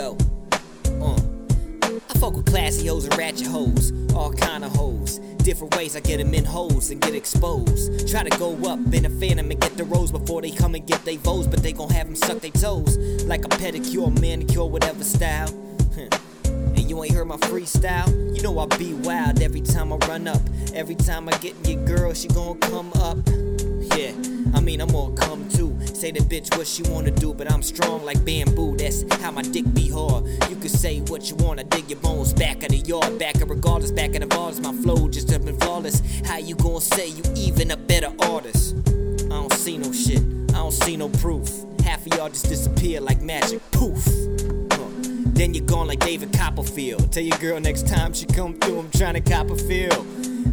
Yo, 0.00 0.16
uh. 1.02 1.20
I 1.82 2.18
fuck 2.18 2.32
with 2.32 2.46
classy 2.46 2.86
hoes 2.86 3.04
and 3.04 3.18
ratchet 3.18 3.46
hoes, 3.46 3.92
all 4.14 4.32
kind 4.32 4.64
of 4.64 4.74
hoes. 4.74 5.18
Different 5.44 5.76
ways 5.76 5.94
I 5.94 6.00
get 6.00 6.16
them 6.16 6.32
in 6.32 6.42
holes 6.42 6.88
and 6.88 7.02
get 7.02 7.14
exposed. 7.14 8.08
Try 8.08 8.22
to 8.22 8.38
go 8.38 8.56
up 8.64 8.78
in 8.94 9.04
a 9.04 9.10
phantom 9.10 9.50
and 9.50 9.60
get 9.60 9.76
the 9.76 9.84
rose 9.84 10.10
before 10.10 10.40
they 10.40 10.52
come 10.52 10.74
and 10.74 10.86
get 10.86 11.04
they 11.04 11.18
votes, 11.18 11.48
but 11.48 11.62
they 11.62 11.74
gon' 11.74 11.90
have 11.90 12.06
them 12.06 12.16
suck 12.16 12.40
their 12.40 12.50
toes. 12.50 12.96
Like 13.26 13.44
a 13.44 13.48
pedicure, 13.48 14.18
manicure, 14.18 14.64
whatever 14.64 15.04
style. 15.04 15.50
And 16.46 16.88
you 16.88 17.04
ain't 17.04 17.12
heard 17.12 17.26
my 17.26 17.36
freestyle? 17.36 18.34
You 18.34 18.42
know 18.42 18.58
I 18.58 18.64
be 18.78 18.94
wild 18.94 19.42
every 19.42 19.60
time 19.60 19.92
I 19.92 19.96
run 20.08 20.26
up. 20.26 20.40
Every 20.72 20.94
time 20.94 21.28
I 21.28 21.32
get 21.32 21.54
in 21.66 21.76
your 21.76 21.84
girl, 21.84 22.14
she 22.14 22.28
gon' 22.28 22.58
come 22.60 22.90
up. 22.94 23.18
Yeah, 23.98 24.12
mean, 24.70 24.80
I'm 24.80 24.88
gonna 24.88 25.14
come 25.16 25.48
too. 25.48 25.76
Say 25.84 26.12
the 26.12 26.20
bitch 26.20 26.56
what 26.56 26.66
she 26.66 26.84
wanna 26.84 27.10
do, 27.10 27.34
but 27.34 27.50
I'm 27.50 27.60
strong 27.60 28.04
like 28.04 28.24
bamboo. 28.24 28.76
That's 28.76 29.02
how 29.20 29.32
my 29.32 29.42
dick 29.42 29.64
be 29.74 29.88
hard. 29.88 30.26
You 30.48 30.54
can 30.54 30.68
say 30.68 31.00
what 31.00 31.28
you 31.28 31.34
wanna, 31.36 31.64
dig 31.64 31.90
your 31.90 31.98
bones 31.98 32.32
back 32.32 32.62
of 32.62 32.68
the 32.68 32.76
yard, 32.76 33.18
back 33.18 33.34
of 33.40 33.50
regardless, 33.50 33.90
back 33.90 34.14
of 34.14 34.20
the 34.20 34.28
bars. 34.28 34.60
My 34.60 34.72
flow 34.72 35.08
just 35.08 35.32
up 35.32 35.44
and 35.46 35.58
flawless. 35.60 36.02
How 36.24 36.38
you 36.38 36.54
gonna 36.54 36.80
say 36.80 37.08
you 37.08 37.22
even 37.34 37.72
a 37.72 37.76
better 37.76 38.12
artist? 38.20 38.76
I 38.86 39.40
don't 39.40 39.52
see 39.54 39.76
no 39.76 39.90
shit, 39.92 40.22
I 40.50 40.58
don't 40.62 40.72
see 40.72 40.96
no 40.96 41.08
proof. 41.08 41.50
Half 41.84 42.06
of 42.06 42.14
y'all 42.16 42.28
just 42.28 42.48
disappear 42.48 43.00
like 43.00 43.20
magic. 43.20 43.60
Poof. 43.72 44.04
Then 45.34 45.52
you're 45.52 45.64
gone 45.64 45.88
like 45.88 45.98
David 46.00 46.32
Copperfield. 46.32 47.10
Tell 47.10 47.24
your 47.24 47.38
girl 47.38 47.58
next 47.58 47.88
time 47.88 48.12
she 48.12 48.26
come 48.26 48.54
through, 48.60 48.78
I'm 48.78 48.90
trying 48.90 49.14
to 49.14 49.20
cop 49.20 49.50
a 49.50 49.56
feel. 49.56 50.04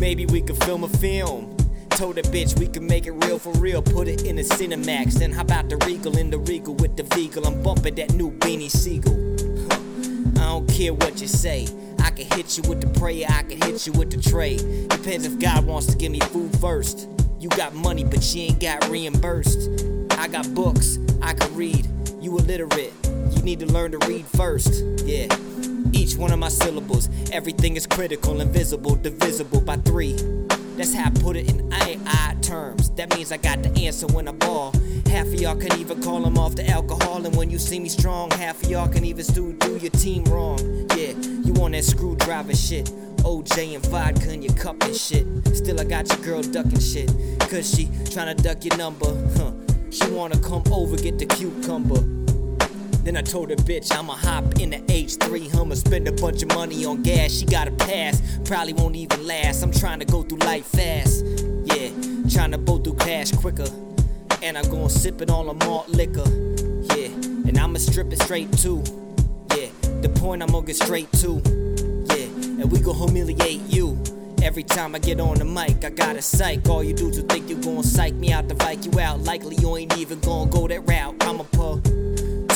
Maybe 0.00 0.26
we 0.26 0.40
could 0.40 0.56
film 0.64 0.82
a 0.82 0.88
film. 0.88 1.59
Told 2.00 2.16
a 2.16 2.22
bitch 2.22 2.58
we 2.58 2.66
could 2.66 2.82
make 2.82 3.04
it 3.06 3.12
real 3.12 3.38
for 3.38 3.52
real. 3.58 3.82
Put 3.82 4.08
it 4.08 4.24
in 4.24 4.38
a 4.38 4.40
Cinemax. 4.40 5.18
Then 5.18 5.32
how 5.32 5.42
about 5.42 5.68
the 5.68 5.76
Regal 5.84 6.16
in 6.16 6.30
the 6.30 6.38
Regal 6.38 6.74
with 6.76 6.96
the 6.96 7.02
Vegal? 7.02 7.46
I'm 7.46 7.62
bumping 7.62 7.96
that 7.96 8.14
new 8.14 8.30
Beanie 8.30 8.70
Sigel. 8.70 9.12
I 10.40 10.46
don't 10.46 10.66
care 10.66 10.94
what 10.94 11.20
you 11.20 11.28
say. 11.28 11.68
I 12.02 12.08
can 12.08 12.24
hit 12.34 12.56
you 12.56 12.66
with 12.66 12.80
the 12.80 12.86
prayer, 12.98 13.26
I 13.28 13.42
can 13.42 13.60
hit 13.60 13.86
you 13.86 13.92
with 13.92 14.10
the 14.10 14.16
tray. 14.16 14.56
Depends 14.86 15.26
if 15.26 15.38
God 15.38 15.66
wants 15.66 15.88
to 15.88 15.96
give 15.98 16.10
me 16.10 16.20
food 16.20 16.58
first. 16.58 17.06
You 17.38 17.50
got 17.50 17.74
money, 17.74 18.04
but 18.04 18.34
you 18.34 18.44
ain't 18.44 18.60
got 18.60 18.88
reimbursed. 18.88 19.68
I 20.12 20.26
got 20.26 20.54
books, 20.54 20.98
I 21.20 21.34
can 21.34 21.54
read. 21.54 21.86
You 22.18 22.38
illiterate, 22.38 22.94
you 23.32 23.42
need 23.42 23.60
to 23.60 23.66
learn 23.66 23.92
to 23.92 23.98
read 24.08 24.24
first. 24.24 24.72
Yeah. 25.04 25.26
Each 25.92 26.16
one 26.16 26.32
of 26.32 26.38
my 26.38 26.48
syllables, 26.48 27.10
everything 27.30 27.76
is 27.76 27.86
critical, 27.86 28.40
invisible, 28.40 28.96
divisible 28.96 29.60
by 29.60 29.76
three. 29.76 30.16
That's 30.80 30.94
how 30.94 31.08
I 31.08 31.10
put 31.10 31.36
it 31.36 31.50
in 31.50 31.70
AI 31.74 32.36
terms. 32.40 32.88
That 32.92 33.14
means 33.14 33.32
I 33.32 33.36
got 33.36 33.62
the 33.62 33.68
answer 33.84 34.06
when 34.06 34.26
I 34.26 34.32
ball. 34.32 34.72
Half 35.10 35.26
of 35.26 35.34
y'all 35.34 35.54
can 35.54 35.78
even 35.78 36.02
call 36.02 36.22
them 36.22 36.38
off 36.38 36.56
the 36.56 36.66
alcohol, 36.70 37.26
and 37.26 37.36
when 37.36 37.50
you 37.50 37.58
see 37.58 37.78
me 37.78 37.90
strong, 37.90 38.30
half 38.30 38.62
of 38.62 38.70
y'all 38.70 38.88
can 38.88 39.04
even 39.04 39.22
still 39.22 39.52
do 39.52 39.76
your 39.76 39.90
team 39.90 40.24
wrong. 40.24 40.58
Yeah, 40.96 41.12
you 41.44 41.52
on 41.62 41.72
that 41.72 41.84
screwdriver 41.84 42.56
shit. 42.56 42.86
OJ 43.18 43.74
and 43.74 43.86
vodka 43.88 44.32
in 44.32 44.40
your 44.40 44.54
cup 44.54 44.82
and 44.82 44.96
shit. 44.96 45.26
Still, 45.54 45.78
I 45.78 45.84
got 45.84 46.08
your 46.08 46.24
girl 46.24 46.42
ducking 46.42 46.80
shit. 46.80 47.10
Cause 47.40 47.70
she 47.76 47.84
tryna 48.08 48.42
duck 48.42 48.64
your 48.64 48.78
number. 48.78 49.14
Huh. 49.36 49.52
She 49.90 50.10
wanna 50.10 50.38
come 50.38 50.62
over, 50.72 50.96
get 50.96 51.18
the 51.18 51.26
cucumber. 51.26 52.00
Then 53.02 53.16
I 53.16 53.22
told 53.22 53.48
her, 53.48 53.56
bitch, 53.56 53.96
I'ma 53.96 54.14
hop 54.14 54.60
in 54.60 54.70
the 54.70 54.76
H3 54.76 55.50
Hummer, 55.52 55.74
spend 55.74 56.06
a 56.06 56.12
bunch 56.12 56.42
of 56.42 56.48
money 56.48 56.84
on 56.84 57.02
gas. 57.02 57.32
She 57.32 57.46
got 57.46 57.66
a 57.66 57.70
pass, 57.70 58.20
probably 58.44 58.74
won't 58.74 58.94
even 58.94 59.26
last. 59.26 59.62
I'm 59.62 59.72
trying 59.72 60.00
to 60.00 60.04
go 60.04 60.22
through 60.22 60.38
life 60.38 60.66
fast, 60.66 61.24
yeah, 61.64 61.88
trying 62.28 62.50
to 62.50 62.58
blow 62.58 62.78
through 62.78 62.96
cash 62.96 63.32
quicker. 63.32 63.68
And 64.42 64.56
I'm 64.58 64.70
gonna 64.70 64.90
sip 64.90 65.22
all 65.30 65.48
on 65.48 65.58
malt 65.58 65.88
liquor, 65.88 66.28
yeah, 66.94 67.08
and 67.48 67.58
I'ma 67.58 67.78
strip 67.78 68.12
it 68.12 68.20
straight 68.20 68.52
too, 68.58 68.82
yeah. 69.56 69.68
The 70.02 70.12
point 70.16 70.42
I'm 70.42 70.50
gonna 70.50 70.66
get 70.66 70.76
straight 70.76 71.10
to, 71.12 71.40
yeah, 72.14 72.26
and 72.62 72.70
we 72.70 72.80
gon' 72.80 72.96
humiliate 72.96 73.62
you. 73.62 73.98
Every 74.42 74.62
time 74.62 74.94
I 74.94 74.98
get 74.98 75.20
on 75.20 75.38
the 75.38 75.44
mic, 75.44 75.84
I 75.84 75.90
got 75.90 76.16
a 76.16 76.22
psych. 76.22 76.68
All 76.68 76.84
you 76.84 76.94
dudes 76.94 77.16
who 77.16 77.22
think 77.24 77.48
you 77.48 77.56
gon' 77.56 77.82
psych 77.82 78.14
me 78.14 78.32
out 78.32 78.48
to 78.50 78.54
fight 78.56 78.84
you 78.84 79.00
out. 79.00 79.20
Likely 79.20 79.56
you 79.56 79.76
ain't 79.76 79.96
even 79.96 80.20
gon' 80.20 80.50
go 80.50 80.68
that 80.68 80.80
route. 80.86 81.16
I'ma 81.24 81.44
pull 81.52 81.82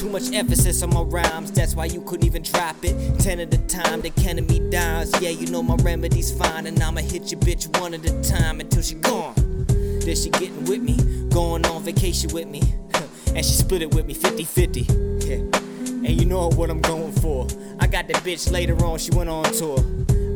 too 0.04 0.10
much 0.10 0.32
emphasis 0.34 0.82
on 0.82 0.90
my 0.92 1.00
rhymes, 1.00 1.50
that's 1.50 1.74
why 1.74 1.86
you 1.86 2.02
couldn't 2.02 2.26
even 2.26 2.42
drop 2.42 2.76
it. 2.82 3.18
Ten 3.20 3.40
at 3.40 3.54
a 3.54 3.58
time, 3.66 4.02
canning 4.02 4.46
me 4.46 4.60
downs. 4.68 5.10
Yeah, 5.22 5.30
you 5.30 5.46
know 5.46 5.62
my 5.62 5.76
remedy's 5.76 6.30
fine, 6.30 6.66
and 6.66 6.78
I'ma 6.82 7.00
hit 7.00 7.32
your 7.32 7.40
bitch 7.40 7.74
one 7.80 7.94
at 7.94 8.04
a 8.04 8.22
time 8.22 8.60
until 8.60 8.82
she 8.82 8.96
gone. 8.96 9.34
Then 9.66 10.14
she 10.14 10.28
getting 10.28 10.66
with 10.66 10.82
me, 10.82 10.98
going 11.30 11.64
on 11.64 11.82
vacation 11.82 12.30
with 12.34 12.48
me, 12.48 12.60
and 13.28 13.38
she 13.38 13.54
split 13.54 13.80
it 13.80 13.94
with 13.94 14.04
me 14.04 14.12
50 14.14 14.44
50. 14.44 14.86
Yeah. 15.24 15.36
And 15.36 16.20
you 16.20 16.26
know 16.26 16.50
what 16.50 16.68
I'm 16.68 16.82
going 16.82 17.12
for. 17.12 17.46
I 17.80 17.86
got 17.86 18.08
that 18.08 18.16
bitch 18.16 18.52
later 18.52 18.76
on, 18.84 18.98
she 18.98 19.10
went 19.12 19.30
on 19.30 19.44
tour. 19.44 19.78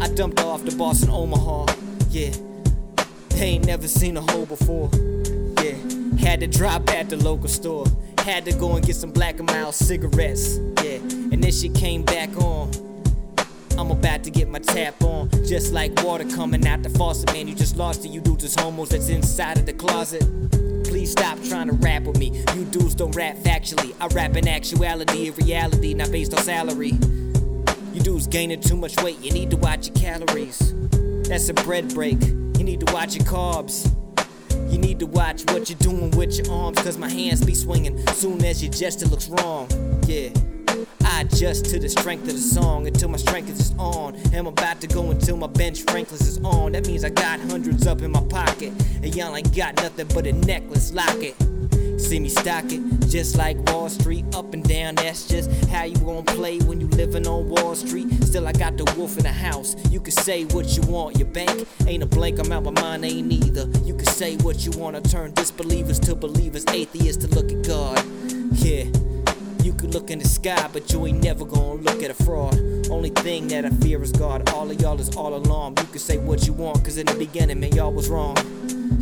I 0.00 0.08
dumped 0.08 0.40
her 0.40 0.46
off 0.46 0.64
the 0.64 0.74
Boston 0.76 1.10
Omaha. 1.10 1.66
Yeah, 2.08 2.30
they 3.36 3.48
ain't 3.56 3.66
never 3.66 3.86
seen 3.86 4.16
a 4.16 4.22
hole 4.22 4.46
before. 4.46 4.88
Yeah, 5.62 5.76
had 6.26 6.40
to 6.40 6.46
drop 6.46 6.88
at 6.88 7.10
the 7.10 7.18
local 7.18 7.48
store. 7.48 7.84
Had 8.28 8.44
to 8.44 8.52
go 8.52 8.76
and 8.76 8.86
get 8.86 8.94
some 8.94 9.10
Black 9.10 9.38
and 9.38 9.50
Mild 9.50 9.74
cigarettes. 9.74 10.58
Yeah, 10.84 10.98
and 11.32 11.42
then 11.42 11.50
she 11.50 11.70
came 11.70 12.02
back 12.02 12.28
on. 12.36 12.70
I'm 13.78 13.90
about 13.90 14.22
to 14.24 14.30
get 14.30 14.48
my 14.48 14.58
tap 14.58 15.02
on. 15.02 15.30
Just 15.46 15.72
like 15.72 16.04
water 16.04 16.28
coming 16.36 16.66
out 16.66 16.82
the 16.82 16.90
faucet, 16.90 17.32
man. 17.32 17.48
You 17.48 17.54
just 17.54 17.78
lost 17.78 18.04
it. 18.04 18.10
You 18.10 18.20
dudes 18.20 18.54
homos 18.54 18.90
that's 18.90 19.08
inside 19.08 19.56
of 19.56 19.64
the 19.64 19.72
closet. 19.72 20.20
Please 20.84 21.10
stop 21.10 21.42
trying 21.44 21.68
to 21.68 21.72
rap 21.76 22.02
with 22.02 22.18
me. 22.18 22.44
You 22.54 22.66
dudes 22.66 22.94
don't 22.94 23.16
rap 23.16 23.36
factually. 23.36 23.94
I 23.98 24.08
rap 24.08 24.36
in 24.36 24.46
actuality, 24.46 25.28
in 25.28 25.34
reality, 25.46 25.94
not 25.94 26.12
based 26.12 26.34
on 26.34 26.42
salary. 26.42 26.90
You 27.94 28.00
dudes 28.02 28.26
gaining 28.26 28.60
too 28.60 28.76
much 28.76 29.02
weight. 29.02 29.18
You 29.20 29.30
need 29.30 29.48
to 29.52 29.56
watch 29.56 29.88
your 29.88 29.96
calories. 29.96 30.74
That's 31.26 31.48
a 31.48 31.54
bread 31.54 31.94
break. 31.94 32.20
You 32.22 32.64
need 32.64 32.86
to 32.86 32.92
watch 32.92 33.16
your 33.16 33.24
carbs. 33.24 33.90
You 34.70 34.78
need 34.78 34.98
to 35.00 35.06
watch 35.06 35.44
what 35.50 35.68
you're 35.68 35.78
doing 35.78 36.10
with 36.12 36.36
your 36.38 36.52
arms, 36.52 36.78
cause 36.82 36.98
my 36.98 37.08
hands 37.08 37.44
be 37.44 37.54
swinging 37.54 38.06
soon 38.08 38.44
as 38.44 38.62
your 38.62 38.72
gesture 38.72 39.06
looks 39.06 39.28
wrong. 39.28 39.68
Yeah. 40.06 40.30
I 41.04 41.22
adjust 41.22 41.64
to 41.66 41.78
the 41.78 41.88
strength 41.88 42.28
of 42.28 42.34
the 42.34 42.38
song 42.38 42.86
until 42.86 43.08
my 43.08 43.16
strength 43.16 43.50
is 43.50 43.74
on. 43.78 44.20
I'm 44.34 44.46
about 44.46 44.80
to 44.82 44.86
go 44.86 45.10
until 45.10 45.36
my 45.36 45.46
bench 45.46 45.82
Franklin's 45.82 46.28
is 46.28 46.38
on. 46.44 46.72
That 46.72 46.86
means 46.86 47.04
I 47.04 47.10
got 47.10 47.40
hundreds 47.40 47.86
up 47.86 48.02
in 48.02 48.12
my 48.12 48.22
pocket. 48.28 48.72
And 49.02 49.14
y'all 49.14 49.34
ain't 49.34 49.56
got 49.56 49.76
nothing 49.76 50.06
but 50.08 50.26
a 50.26 50.32
necklace, 50.32 50.92
lock 50.92 51.16
it. 51.22 51.34
See 52.08 52.20
me 52.20 52.30
stock 52.30 52.64
it, 52.72 52.80
just 53.10 53.36
like 53.36 53.58
Wall 53.70 53.90
Street, 53.90 54.24
up 54.34 54.54
and 54.54 54.66
down. 54.66 54.94
That's 54.94 55.28
just 55.28 55.50
how 55.66 55.84
you 55.84 55.94
gon' 55.96 56.24
play 56.24 56.58
when 56.60 56.80
you 56.80 56.86
living 56.86 57.26
on 57.26 57.50
Wall 57.50 57.74
Street. 57.74 58.10
Still, 58.24 58.48
I 58.48 58.52
got 58.52 58.78
the 58.78 58.90
wolf 58.96 59.18
in 59.18 59.24
the 59.24 59.32
house. 59.32 59.76
You 59.90 60.00
can 60.00 60.12
say 60.12 60.44
what 60.46 60.74
you 60.74 60.80
want, 60.90 61.18
your 61.18 61.28
bank 61.28 61.68
ain't 61.86 62.02
a 62.02 62.06
blank. 62.06 62.38
I'm 62.38 62.50
out, 62.50 62.64
my 62.64 62.70
mind 62.70 63.04
ain't 63.04 63.30
either. 63.30 63.68
You 63.84 63.94
can 63.94 64.06
say 64.06 64.38
what 64.38 64.64
you 64.64 64.70
wanna, 64.78 65.02
turn 65.02 65.34
disbelievers 65.34 66.00
to 66.00 66.14
believers, 66.14 66.64
atheists 66.70 67.26
to 67.26 67.34
look 67.34 67.52
at 67.52 67.66
God. 67.66 68.02
Yeah. 68.52 68.84
You 69.62 69.74
could 69.74 69.92
look 69.92 70.10
in 70.10 70.18
the 70.18 70.24
sky, 70.24 70.66
but 70.72 70.90
you 70.90 71.06
ain't 71.06 71.22
never 71.22 71.44
gonna 71.44 71.74
look 71.74 72.02
at 72.02 72.10
a 72.10 72.24
fraud. 72.24 72.58
Only 72.88 73.10
thing 73.10 73.48
that 73.48 73.66
I 73.66 73.70
fear 73.84 74.02
is 74.02 74.12
God. 74.12 74.48
All 74.54 74.70
of 74.70 74.80
y'all 74.80 74.98
is 74.98 75.14
all 75.14 75.34
alarm. 75.34 75.74
You 75.76 75.84
can 75.84 75.98
say 75.98 76.16
what 76.16 76.46
you 76.46 76.54
want, 76.54 76.82
cause 76.82 76.96
in 76.96 77.04
the 77.04 77.14
beginning, 77.16 77.60
man, 77.60 77.74
y'all 77.74 77.92
was 77.92 78.08
wrong. 78.08 78.34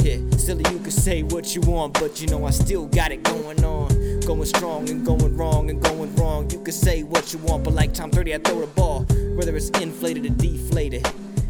Yeah, 0.06 0.18
still 0.36 0.58
you 0.58 0.78
can 0.78 0.92
say 0.92 1.24
what 1.24 1.52
you 1.52 1.60
want, 1.62 1.94
but 1.94 2.20
you 2.20 2.28
know 2.28 2.46
I 2.46 2.50
still 2.50 2.86
got 2.86 3.10
it 3.10 3.24
going 3.24 3.64
on. 3.64 4.20
Going 4.20 4.44
strong 4.44 4.88
and 4.88 5.04
going 5.04 5.36
wrong 5.36 5.68
and 5.68 5.82
going 5.82 6.14
wrong. 6.14 6.48
You 6.48 6.62
can 6.62 6.72
say 6.72 7.02
what 7.02 7.32
you 7.32 7.40
want, 7.40 7.64
but 7.64 7.74
like 7.74 7.92
Tom 7.92 8.12
30, 8.12 8.36
I 8.36 8.38
throw 8.38 8.60
the 8.60 8.68
ball. 8.68 9.00
Whether 9.34 9.56
it's 9.56 9.70
inflated 9.70 10.24
or 10.26 10.28
deflated. 10.28 11.04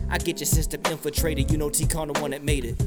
I 0.08 0.16
get 0.16 0.40
your 0.40 0.46
system 0.46 0.80
infiltrated, 0.90 1.50
you 1.50 1.58
know 1.58 1.69
T-Con 1.69 2.08
the 2.08 2.19
one 2.19 2.30
that 2.30 2.44
made 2.44 2.64
it. 2.64 2.80